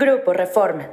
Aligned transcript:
Grupo 0.00 0.32
Reforma. 0.32 0.88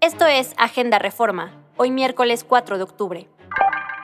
Esto 0.00 0.24
es 0.24 0.54
Agenda 0.56 1.00
Reforma, 1.00 1.50
hoy 1.76 1.90
miércoles 1.90 2.44
4 2.44 2.76
de 2.76 2.84
octubre. 2.84 3.28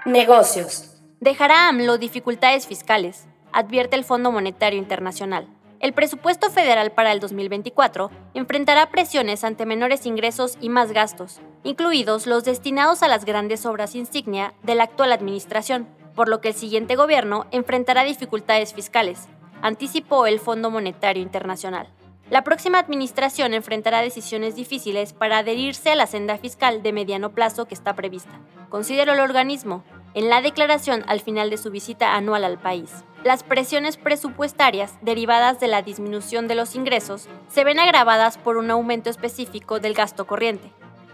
Negocios. 0.04 1.00
Dejará 1.20 1.68
AMLO 1.68 1.96
dificultades 1.96 2.66
fiscales, 2.66 3.28
advierte 3.52 3.94
el 3.94 4.02
Fondo 4.02 4.32
Monetario 4.32 4.80
Internacional. 4.80 5.46
El 5.78 5.92
presupuesto 5.92 6.50
federal 6.50 6.90
para 6.90 7.12
el 7.12 7.20
2024 7.20 8.10
enfrentará 8.34 8.90
presiones 8.90 9.44
ante 9.44 9.64
menores 9.64 10.06
ingresos 10.06 10.58
y 10.60 10.70
más 10.70 10.90
gastos, 10.90 11.40
incluidos 11.62 12.26
los 12.26 12.42
destinados 12.42 13.04
a 13.04 13.08
las 13.08 13.24
grandes 13.24 13.64
obras 13.64 13.94
insignia 13.94 14.54
de 14.64 14.74
la 14.74 14.82
actual 14.82 15.12
administración, 15.12 15.86
por 16.16 16.28
lo 16.28 16.40
que 16.40 16.48
el 16.48 16.54
siguiente 16.54 16.96
gobierno 16.96 17.46
enfrentará 17.52 18.02
dificultades 18.02 18.74
fiscales, 18.74 19.28
anticipó 19.62 20.26
el 20.26 20.40
Fondo 20.40 20.70
Monetario 20.70 21.22
Internacional. 21.22 21.88
La 22.30 22.44
próxima 22.44 22.78
administración 22.78 23.54
enfrentará 23.54 24.02
decisiones 24.02 24.54
difíciles 24.54 25.12
para 25.12 25.38
adherirse 25.38 25.90
a 25.90 25.96
la 25.96 26.06
senda 26.06 26.38
fiscal 26.38 26.82
de 26.82 26.92
mediano 26.92 27.30
plazo 27.30 27.66
que 27.66 27.74
está 27.74 27.94
prevista, 27.94 28.38
consideró 28.68 29.14
el 29.14 29.20
organismo 29.20 29.82
en 30.14 30.28
la 30.28 30.40
declaración 30.40 31.04
al 31.08 31.20
final 31.20 31.50
de 31.50 31.56
su 31.56 31.70
visita 31.70 32.14
anual 32.14 32.44
al 32.44 32.58
país. 32.58 33.04
Las 33.24 33.42
presiones 33.42 33.96
presupuestarias 33.96 34.94
derivadas 35.02 35.60
de 35.60 35.68
la 35.68 35.82
disminución 35.82 36.48
de 36.48 36.54
los 36.54 36.74
ingresos 36.74 37.28
se 37.48 37.64
ven 37.64 37.78
agravadas 37.78 38.38
por 38.38 38.56
un 38.56 38.70
aumento 38.70 39.10
específico 39.10 39.80
del 39.80 39.94
gasto 39.94 40.26
corriente, 40.26 40.72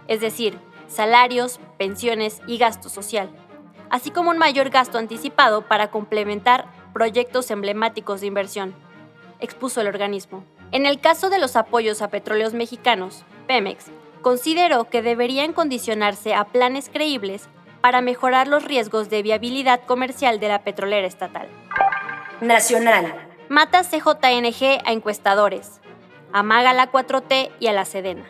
es 0.09 0.21
decir, 0.21 0.59
salarios, 0.87 1.61
pensiones 1.79 2.43
y 2.47 2.59
gasto 2.59 2.89
social, 2.89 3.31
así 3.91 4.11
como 4.11 4.31
un 4.31 4.39
mayor 4.39 4.71
gasto 4.71 4.99
anticipado 4.99 5.63
para 5.63 5.91
complementar 5.91 6.67
proyectos 6.97 7.51
emblemáticos 7.51 8.23
de 8.23 8.27
inversión, 8.27 8.75
expuso 9.39 9.83
el 9.83 9.87
organismo. 9.87 10.47
En 10.73 10.87
el 10.87 10.99
caso 10.99 11.29
de 11.29 11.39
los 11.39 11.55
apoyos 11.55 12.01
a 12.01 12.09
petróleos 12.09 12.55
mexicanos, 12.55 13.23
Pemex 13.47 13.89
consideró 14.23 14.89
que 14.89 15.03
deberían 15.03 15.53
condicionarse 15.53 16.33
a 16.33 16.45
planes 16.45 16.89
creíbles 16.91 17.51
para 17.83 18.01
mejorar 18.01 18.49
los 18.49 18.65
riesgos 18.65 19.11
de 19.11 19.21
viabilidad 19.21 19.83
comercial 19.85 20.41
de 20.41 20.49
la 20.49 20.63
petrolera 20.63 21.07
estatal. 21.07 21.49
Nacional. 22.41 23.15
Mata 23.51 23.83
CJNG 23.83 24.81
a 24.83 24.93
encuestadores. 24.93 25.83
Amaga 26.33 26.73
la 26.73 26.91
4T 26.91 27.51
y 27.61 27.67
a 27.67 27.75
la 27.75 27.85
Sedena. 27.85 28.25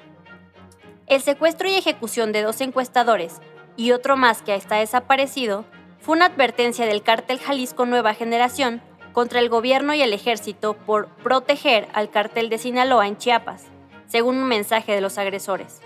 El 1.06 1.22
secuestro 1.22 1.68
y 1.68 1.76
ejecución 1.76 2.32
de 2.32 2.42
dos 2.42 2.60
encuestadores 2.60 3.40
y 3.76 3.92
otro 3.92 4.16
más 4.16 4.42
que 4.42 4.56
está 4.56 4.74
desaparecido 4.74 5.64
fue 6.00 6.16
una 6.16 6.26
advertencia 6.26 6.86
del 6.86 7.02
cártel 7.02 7.38
Jalisco 7.38 7.86
Nueva 7.86 8.14
Generación 8.14 8.80
contra 9.12 9.40
el 9.40 9.48
gobierno 9.48 9.94
y 9.94 10.02
el 10.02 10.12
ejército 10.12 10.74
por 10.74 11.08
proteger 11.08 11.88
al 11.94 12.10
cártel 12.10 12.48
de 12.48 12.58
Sinaloa 12.58 13.06
en 13.06 13.16
Chiapas, 13.16 13.64
según 14.06 14.36
un 14.36 14.46
mensaje 14.46 14.92
de 14.92 15.00
los 15.00 15.18
agresores. 15.18 15.80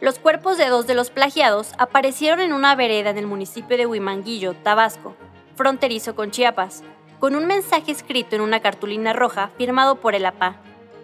Los 0.00 0.18
cuerpos 0.18 0.56
de 0.56 0.68
dos 0.68 0.86
de 0.86 0.94
los 0.94 1.10
plagiados 1.10 1.74
aparecieron 1.76 2.40
en 2.40 2.54
una 2.54 2.74
vereda 2.74 3.10
en 3.10 3.18
el 3.18 3.26
municipio 3.26 3.76
de 3.76 3.84
Huimanguillo, 3.84 4.54
Tabasco, 4.54 5.14
fronterizo 5.56 6.14
con 6.14 6.30
Chiapas, 6.30 6.82
con 7.18 7.36
un 7.36 7.46
mensaje 7.46 7.92
escrito 7.92 8.34
en 8.34 8.40
una 8.40 8.60
cartulina 8.60 9.12
roja 9.12 9.50
firmado 9.58 9.96
por 9.96 10.14
el 10.14 10.24
APA, 10.24 10.56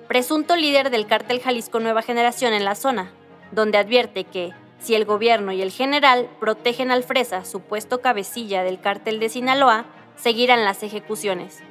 presunto 0.08 0.56
líder 0.56 0.88
del 0.88 1.06
cártel 1.06 1.40
Jalisco 1.40 1.78
Nueva 1.78 2.00
Generación 2.00 2.54
en 2.54 2.64
la 2.64 2.74
zona, 2.74 3.12
donde 3.52 3.76
advierte 3.76 4.24
que 4.24 4.54
si 4.78 4.94
el 4.94 5.04
gobierno 5.04 5.52
y 5.52 5.62
el 5.62 5.70
general 5.70 6.28
protegen 6.38 6.90
al 6.90 7.02
Fresa, 7.02 7.44
supuesto 7.44 8.00
cabecilla 8.00 8.62
del 8.62 8.80
cártel 8.80 9.20
de 9.20 9.28
Sinaloa, 9.28 9.86
seguirán 10.16 10.64
las 10.64 10.82
ejecuciones. 10.82 11.62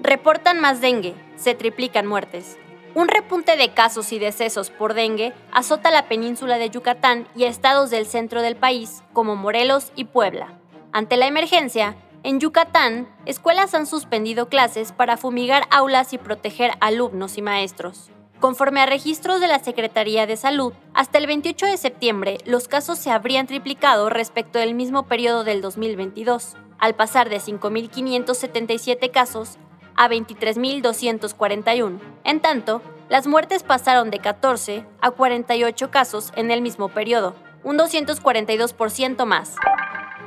Reportan 0.00 0.60
más 0.60 0.80
dengue, 0.80 1.14
se 1.36 1.54
triplican 1.54 2.06
muertes. 2.06 2.58
Un 2.94 3.08
repunte 3.08 3.56
de 3.56 3.70
casos 3.70 4.12
y 4.12 4.18
decesos 4.18 4.70
por 4.70 4.94
dengue 4.94 5.32
azota 5.50 5.90
la 5.90 6.08
península 6.08 6.58
de 6.58 6.68
Yucatán 6.68 7.26
y 7.34 7.44
estados 7.44 7.90
del 7.90 8.06
centro 8.06 8.42
del 8.42 8.56
país, 8.56 9.02
como 9.12 9.36
Morelos 9.36 9.92
y 9.94 10.04
Puebla. 10.04 10.58
Ante 10.92 11.16
la 11.16 11.26
emergencia, 11.26 11.96
en 12.22 12.38
Yucatán, 12.38 13.08
escuelas 13.24 13.74
han 13.74 13.86
suspendido 13.86 14.48
clases 14.48 14.92
para 14.92 15.16
fumigar 15.16 15.64
aulas 15.70 16.12
y 16.12 16.18
proteger 16.18 16.72
alumnos 16.80 17.38
y 17.38 17.42
maestros. 17.42 18.10
Conforme 18.42 18.80
a 18.80 18.86
registros 18.86 19.40
de 19.40 19.46
la 19.46 19.60
Secretaría 19.60 20.26
de 20.26 20.36
Salud, 20.36 20.72
hasta 20.94 21.18
el 21.18 21.28
28 21.28 21.64
de 21.64 21.76
septiembre 21.76 22.38
los 22.44 22.66
casos 22.66 22.98
se 22.98 23.12
habrían 23.12 23.46
triplicado 23.46 24.10
respecto 24.10 24.58
del 24.58 24.74
mismo 24.74 25.04
periodo 25.04 25.44
del 25.44 25.62
2022, 25.62 26.56
al 26.80 26.96
pasar 26.96 27.28
de 27.28 27.36
5.577 27.36 29.12
casos 29.12 29.58
a 29.94 30.08
23.241. 30.08 32.00
En 32.24 32.40
tanto, 32.40 32.82
las 33.08 33.28
muertes 33.28 33.62
pasaron 33.62 34.10
de 34.10 34.18
14 34.18 34.86
a 35.00 35.12
48 35.12 35.92
casos 35.92 36.32
en 36.34 36.50
el 36.50 36.62
mismo 36.62 36.88
periodo, 36.88 37.36
un 37.62 37.78
242% 37.78 39.24
más. 39.24 39.54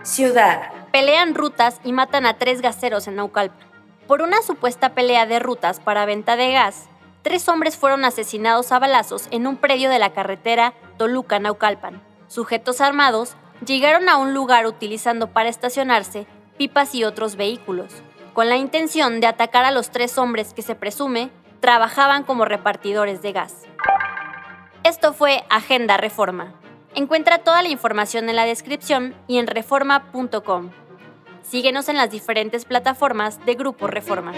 Ciudad. 0.03 0.72
Pelean 0.94 1.36
rutas 1.36 1.82
y 1.84 1.92
matan 1.92 2.26
a 2.26 2.38
tres 2.38 2.62
gaseros 2.62 3.09
en 3.09 3.18
Naucalpan. 3.18 3.68
Por 4.08 4.22
una 4.22 4.42
supuesta 4.42 4.94
pelea 4.94 5.26
de 5.26 5.40
rutas 5.40 5.82
para 5.82 6.06
venta 6.06 6.38
de 6.38 6.53
gas, 6.53 6.88
tres 7.25 7.50
hombres 7.50 7.75
fueron 7.75 8.06
asesinados 8.06 8.72
a 8.72 8.78
balazos 8.78 9.28
en 9.31 9.47
un 9.47 9.58
predio 9.58 9.90
de 9.90 9.97
la 9.97 10.13
carretera 10.13 10.75
Toluca-Naucalpan. 11.00 12.00
Sujetos 12.28 12.81
armados 12.81 13.36
llegaron 13.66 14.09
a 14.09 14.18
un 14.18 14.36
lugar 14.36 14.68
utilizando 14.68 15.31
para 15.31 15.50
estacionarse 15.50 16.28
pipas 16.56 16.94
y 16.94 17.03
otros 17.03 17.35
vehículos, 17.35 17.91
con 18.35 18.47
la 18.47 18.58
intención 18.58 19.22
de 19.22 19.25
atacar 19.25 19.66
a 19.66 19.72
los 19.72 19.90
tres 19.90 20.19
hombres 20.19 20.53
que 20.53 20.62
se 20.62 20.75
presume 20.75 21.31
trabajaban 21.62 22.22
como 22.24 22.46
repartidores 22.46 23.24
de 23.24 23.31
gas. 23.31 23.64
Esto 24.84 25.12
fue 25.12 25.46
Agenda 25.50 25.97
Reforma. 25.97 26.53
Encuentra 26.94 27.40
toda 27.40 27.64
la 27.64 27.69
información 27.69 28.30
en 28.30 28.35
la 28.35 28.46
descripción 28.46 29.16
y 29.28 29.40
en 29.40 29.47
reforma.com. 29.47 30.69
Síguenos 31.41 31.90
en 31.90 31.97
las 31.97 32.12
diferentes 32.12 32.66
plataformas 32.66 33.44
de 33.47 33.56
Grupo 33.56 33.88
Reforma. 33.88 34.31